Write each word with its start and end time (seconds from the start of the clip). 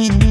need 0.00 0.24
me. 0.24 0.29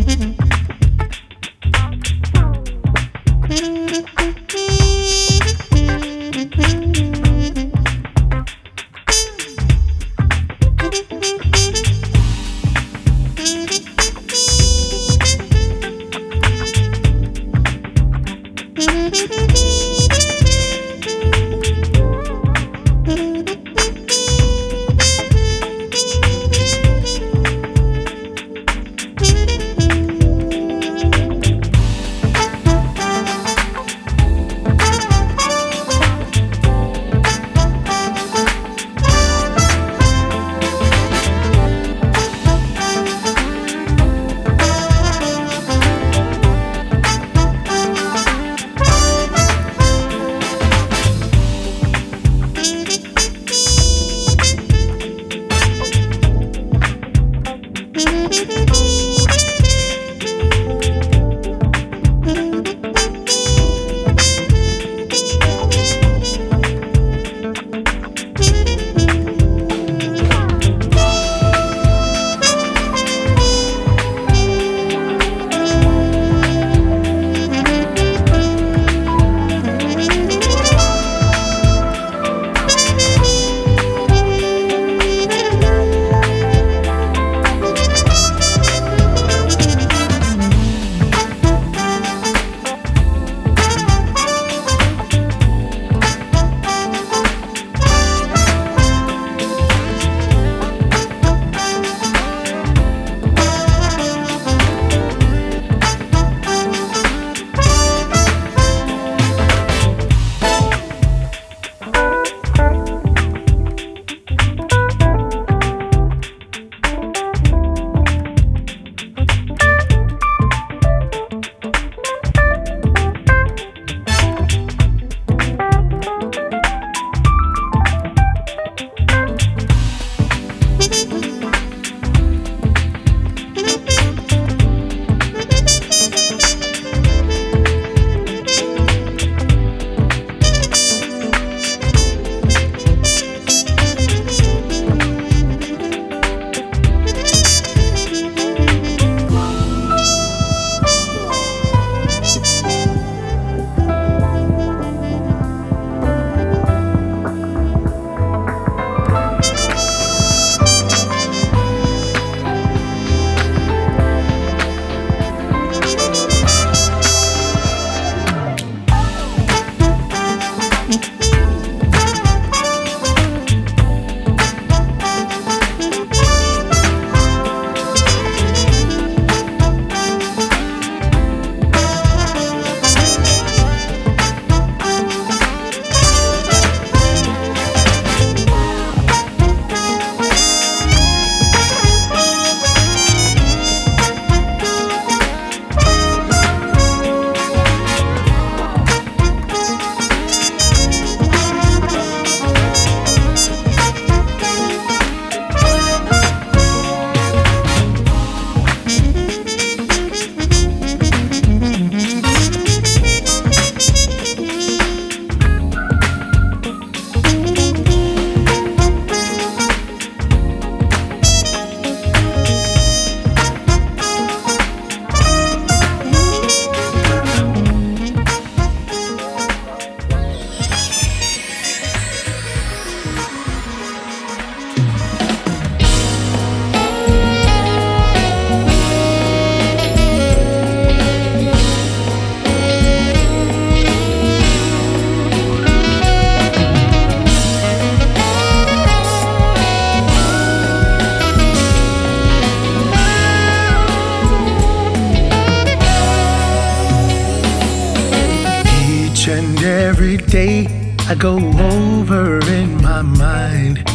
Over 262.11 262.39
in 262.51 262.81
my 262.81 263.03
mind, 263.03 263.87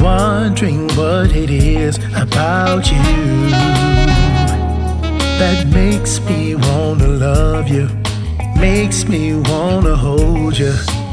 wondering 0.00 0.88
what 0.96 1.36
it 1.36 1.50
is 1.50 1.98
about 2.16 2.90
you 2.90 3.50
that 5.38 5.66
makes 5.66 6.18
me 6.22 6.54
wanna 6.54 7.08
love 7.08 7.68
you, 7.68 7.90
makes 8.58 9.06
me 9.06 9.34
wanna 9.34 9.94
hold 9.94 10.56
you. 10.56 10.72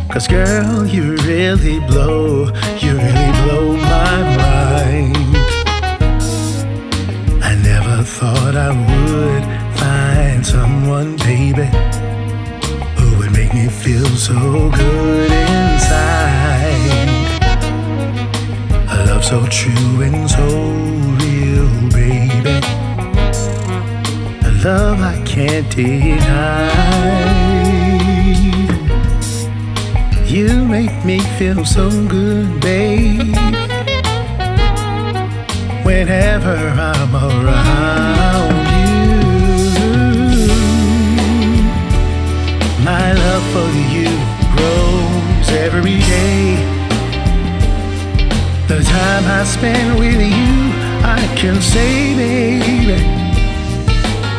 Cause 0.10 0.30
girl, 0.30 0.86
you 0.86 1.18
really 1.28 1.82
blow, 1.82 2.46
you 2.80 2.94
really 2.94 3.32
blow 3.44 3.76
my 3.76 4.22
mind. 4.38 5.18
I 7.44 7.54
never 7.64 8.02
thought 8.02 8.56
I 8.56 8.70
would 8.70 9.44
find 9.78 10.46
someone, 10.46 11.18
baby, 11.18 11.68
me 13.56 13.70
feel 13.70 14.06
so 14.18 14.70
good 14.70 15.32
inside. 15.32 17.08
A 18.90 19.06
love 19.08 19.24
so 19.24 19.46
true 19.48 20.02
and 20.02 20.30
so 20.30 20.46
real, 21.24 21.70
baby. 22.00 22.58
A 24.48 24.52
love 24.66 25.00
I 25.14 25.22
can't 25.26 25.70
deny. 25.74 26.72
You 30.26 30.66
make 30.66 31.06
me 31.06 31.20
feel 31.38 31.64
so 31.64 31.90
good, 32.08 32.60
babe. 32.60 33.36
Whenever 35.86 36.58
I'm 36.90 37.16
around 37.16 38.15
for 43.56 43.72
you 43.96 44.10
grows 44.56 45.48
every 45.66 46.00
day. 46.16 46.42
The 48.68 48.80
time 48.84 49.26
I 49.40 49.44
spend 49.46 49.98
with 49.98 50.22
you, 50.40 50.56
I 51.18 51.22
can 51.40 51.62
say, 51.62 51.92
baby, 52.24 53.00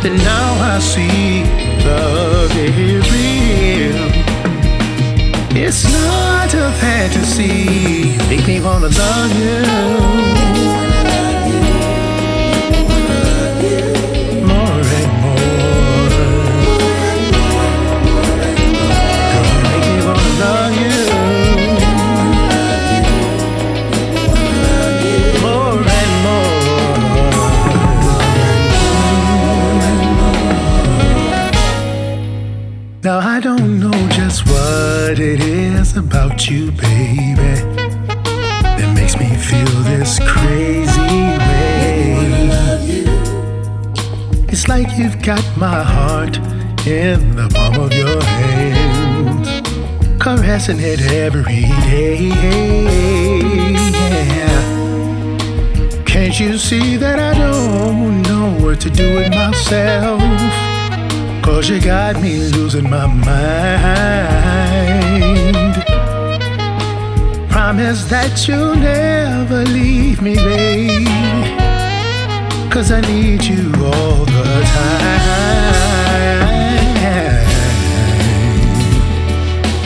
that 0.03 0.17
now 0.33 0.49
I 0.73 0.77
see 0.93 1.45
love 1.89 2.53
is 2.57 3.05
real. 3.17 4.03
It's 5.65 5.85
not 6.01 6.49
a 6.53 6.69
fantasy. 6.83 8.19
Make 8.29 8.47
me 8.47 8.61
wanna 8.61 8.91
love 9.05 9.33
you. 9.41 10.06
Like 44.69 44.99
you've 44.99 45.23
got 45.23 45.45
my 45.57 45.83
heart 45.83 46.39
in 46.87 47.37
the 47.37 47.49
palm 47.55 47.81
of 47.81 47.93
your 47.93 48.21
hand, 48.23 49.47
caressing 50.21 50.81
it 50.81 51.01
every 51.13 51.63
day. 51.89 52.31
Yeah. 54.37 54.63
Can't 56.05 56.39
you 56.41 56.59
see 56.59 56.97
that 56.97 57.21
I 57.21 57.35
don't 57.39 58.23
know 58.23 58.59
what 58.61 58.81
to 58.81 58.91
do 58.91 59.15
with 59.15 59.31
myself? 59.31 60.21
Cause 61.45 61.69
you 61.69 61.81
got 61.81 62.21
me 62.21 62.39
losing 62.51 62.91
my 62.91 63.07
mind. 63.07 63.27
Promise 67.49 68.05
that 68.07 68.49
you'll 68.49 68.75
never 68.75 69.65
leave 69.65 70.21
me, 70.21 70.35
babe. 70.35 71.16
Cause 72.77 72.93
I 72.93 73.01
need 73.01 73.43
you 73.43 73.73
all 73.87 74.27
the 74.27 74.45
time. 74.75 75.17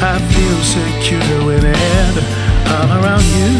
I 0.02 0.18
feel 0.32 0.60
secure 0.74 1.38
whenever 1.46 2.22
I'm 2.66 2.90
around 2.98 3.26
you. 3.38 3.54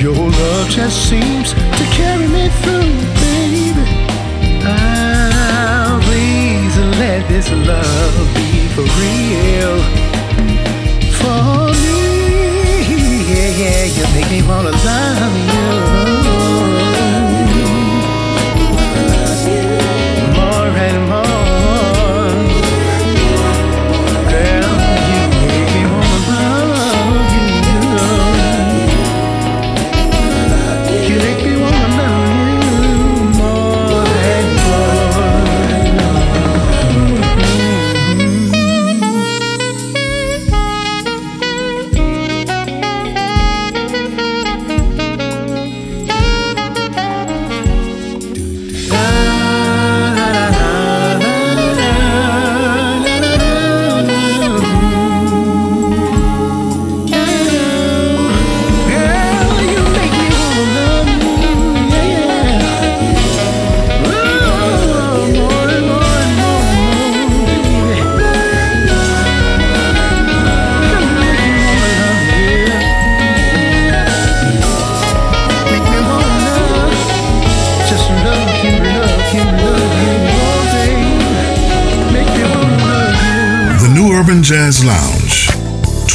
Your 0.00 0.30
love 0.30 0.68
just 0.70 1.08
seems 1.10 1.54
to 1.54 1.84
carry 1.98 2.28
me 2.28 2.50
through, 2.62 2.94
baby. 3.18 3.82
Ah, 4.62 5.98
please 6.04 6.76
let 7.00 7.26
this 7.26 7.50
love 7.50 8.16
be 8.36 8.68
for 8.76 8.86
real. 9.02 9.74
For 11.18 11.74
me, 11.82 13.26
yeah, 13.26 13.50
yeah, 13.62 13.84
you 13.86 14.04
make 14.14 14.30
me 14.30 14.40
wanna 14.48 14.77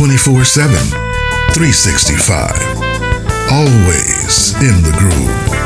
24 0.04 0.44
7, 0.44 0.76
365. 1.54 2.52
Always 3.50 4.54
in 4.62 4.84
the 4.84 4.94
groove. 5.00 5.63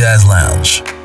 Jazz 0.00 0.24
Lounge. 0.24 0.99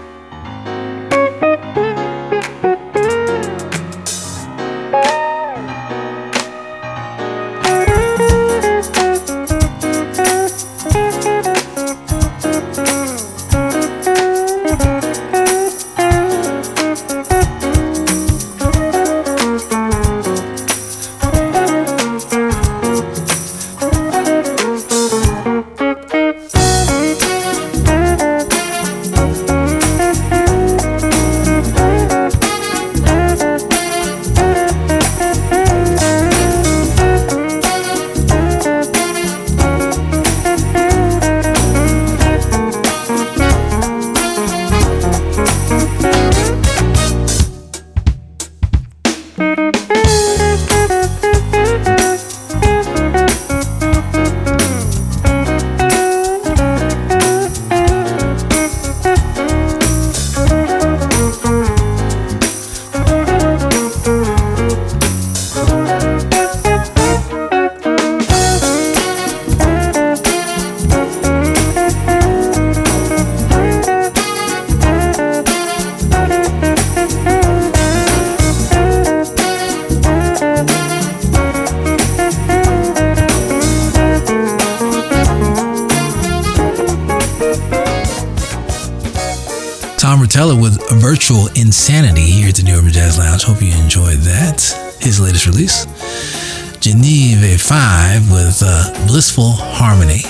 Blissful 99.15 99.53
Harmony. 99.53 100.27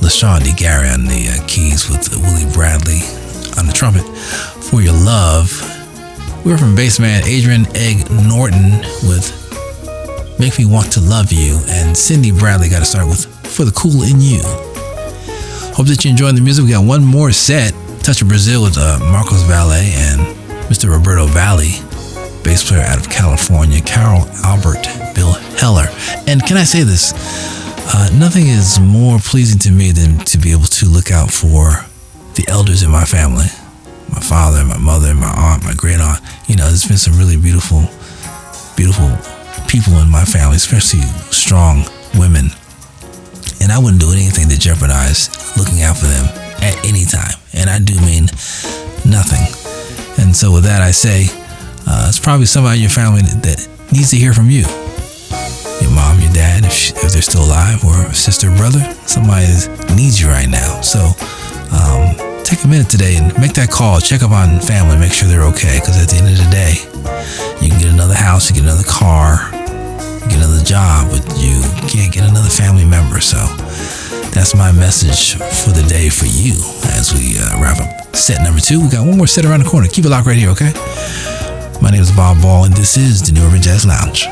LaShawn 0.00 0.42
D. 0.42 0.54
Gary 0.56 0.88
on 0.88 1.04
the 1.04 1.36
uh, 1.36 1.46
keys 1.46 1.90
with 1.90 2.08
Willie 2.16 2.50
Bradley 2.54 3.04
on 3.60 3.66
the 3.66 3.74
trumpet. 3.74 4.08
For 4.72 4.80
Your 4.80 4.94
Love. 4.94 5.52
We're 6.42 6.56
from 6.56 6.74
bassman 6.74 7.20
Adrian 7.26 7.66
Egg 7.76 8.10
Norton 8.10 8.80
with 9.04 9.28
Make 10.40 10.58
Me 10.58 10.64
Want 10.64 10.90
to 10.92 11.00
Love 11.02 11.30
You. 11.30 11.60
And 11.68 11.94
Cindy 11.94 12.32
Bradley 12.32 12.70
got 12.70 12.78
to 12.78 12.86
start 12.86 13.06
with 13.06 13.26
For 13.44 13.66
the 13.66 13.72
Cool 13.72 14.04
in 14.04 14.18
You. 14.18 14.40
Hope 15.76 15.84
that 15.88 16.02
you're 16.02 16.10
enjoying 16.10 16.36
the 16.36 16.40
music. 16.40 16.64
We 16.64 16.70
got 16.70 16.86
one 16.86 17.04
more 17.04 17.32
set. 17.32 17.74
Touch 18.02 18.22
of 18.22 18.28
Brazil 18.28 18.62
with 18.62 18.78
uh, 18.78 18.98
Marcos 19.12 19.42
Valle 19.42 19.72
and 19.76 20.22
Mr. 20.72 20.88
Roberto 20.88 21.26
Vally, 21.26 21.76
bass 22.42 22.66
player 22.66 22.80
out 22.80 22.96
of 22.96 23.10
California, 23.10 23.82
Carol 23.82 24.24
Albert, 24.42 24.88
Bill 25.14 25.32
Heller. 25.60 25.88
And 26.26 26.40
can 26.46 26.56
I 26.56 26.64
say 26.64 26.82
this? 26.82 27.59
Uh, 27.92 28.08
nothing 28.14 28.46
is 28.46 28.78
more 28.78 29.18
pleasing 29.18 29.58
to 29.58 29.70
me 29.70 29.90
than 29.90 30.18
to 30.24 30.38
be 30.38 30.52
able 30.52 30.70
to 30.70 30.86
look 30.86 31.10
out 31.10 31.30
for 31.30 31.84
the 32.34 32.44
elders 32.48 32.82
in 32.82 32.90
my 32.90 33.04
family 33.04 33.46
my 34.10 34.18
father, 34.18 34.64
my 34.64 34.78
mother, 34.78 35.14
my 35.14 35.30
aunt, 35.30 35.62
my 35.62 35.72
great 35.74 36.00
aunt. 36.00 36.20
You 36.48 36.56
know, 36.56 36.66
there's 36.66 36.84
been 36.84 36.98
some 36.98 37.16
really 37.16 37.36
beautiful, 37.36 37.86
beautiful 38.74 39.06
people 39.68 40.02
in 40.02 40.10
my 40.10 40.24
family, 40.24 40.56
especially 40.56 41.02
strong 41.30 41.84
women. 42.18 42.50
And 43.62 43.70
I 43.70 43.78
wouldn't 43.78 44.00
do 44.00 44.10
anything 44.10 44.48
to 44.48 44.58
jeopardize 44.58 45.30
looking 45.56 45.82
out 45.82 45.96
for 45.96 46.06
them 46.06 46.26
at 46.58 46.74
any 46.84 47.04
time 47.04 47.38
and 47.54 47.68
I 47.68 47.78
do 47.78 47.94
mean 48.00 48.26
nothing. 49.04 49.44
And 50.22 50.34
so, 50.34 50.52
with 50.52 50.64
that, 50.64 50.82
I 50.82 50.90
say 50.90 51.26
uh, 51.86 52.06
it's 52.08 52.18
probably 52.18 52.46
somebody 52.46 52.78
in 52.78 52.82
your 52.82 52.90
family 52.90 53.22
that 53.22 53.68
needs 53.92 54.10
to 54.10 54.16
hear 54.16 54.32
from 54.32 54.50
you. 54.50 54.64
Your 55.90 55.98
mom, 55.98 56.20
your 56.20 56.30
dad, 56.30 56.64
if, 56.64 56.72
she, 56.72 56.94
if 56.94 57.10
they're 57.10 57.22
still 57.22 57.42
alive, 57.42 57.82
or 57.82 58.14
sister, 58.14 58.46
brother, 58.54 58.78
somebody 59.10 59.50
needs 59.98 60.22
you 60.22 60.28
right 60.28 60.46
now. 60.46 60.80
So, 60.82 61.02
um, 61.74 62.14
take 62.46 62.62
a 62.62 62.68
minute 62.68 62.88
today 62.88 63.16
and 63.18 63.34
make 63.42 63.54
that 63.58 63.70
call. 63.74 63.98
Check 63.98 64.22
up 64.22 64.30
on 64.30 64.60
family, 64.60 64.96
make 64.96 65.10
sure 65.10 65.26
they're 65.26 65.50
okay. 65.50 65.82
Because 65.82 65.98
at 65.98 66.06
the 66.06 66.22
end 66.22 66.30
of 66.30 66.38
the 66.38 66.50
day, 66.54 66.78
you 67.58 67.74
can 67.74 67.80
get 67.82 67.90
another 67.90 68.14
house, 68.14 68.48
you 68.48 68.54
get 68.54 68.62
another 68.62 68.86
car, 68.86 69.50
you 70.22 70.30
get 70.30 70.38
another 70.38 70.62
job, 70.62 71.10
but 71.10 71.26
you 71.42 71.58
can't 71.90 72.14
get 72.14 72.22
another 72.22 72.50
family 72.50 72.86
member. 72.86 73.18
So, 73.18 73.42
that's 74.30 74.54
my 74.54 74.70
message 74.70 75.34
for 75.34 75.74
the 75.74 75.82
day 75.90 76.06
for 76.06 76.30
you 76.30 76.54
as 76.94 77.10
we 77.10 77.34
uh, 77.34 77.58
wrap 77.58 77.82
up 77.82 78.14
set 78.14 78.46
number 78.46 78.60
two. 78.60 78.78
We 78.78 78.94
got 78.94 79.02
one 79.02 79.18
more 79.18 79.26
set 79.26 79.42
around 79.42 79.66
the 79.66 79.68
corner. 79.68 79.90
Keep 79.90 80.06
it 80.06 80.10
locked 80.14 80.30
right 80.30 80.38
here, 80.38 80.54
okay? 80.54 80.70
My 81.82 81.90
name 81.90 82.02
is 82.02 82.14
Bob 82.14 82.38
Ball, 82.38 82.70
and 82.70 82.74
this 82.78 82.96
is 82.96 83.26
the 83.26 83.34
New 83.34 83.42
Urban 83.42 83.60
Jazz 83.60 83.84
Lounge. 83.84 84.30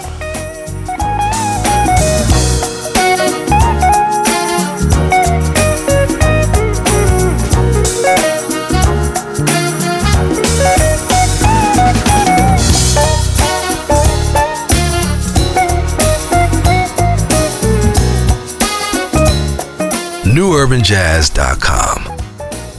newurbanjazz.com. 20.59 22.18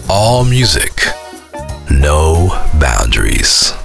All 0.10 0.44
music, 0.44 1.06
no 1.90 2.50
boundaries. 2.78 3.79